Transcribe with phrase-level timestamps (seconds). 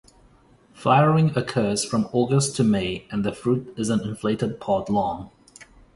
[0.73, 5.29] Flowering occurs from August to May and the fruit is an inflated pod long.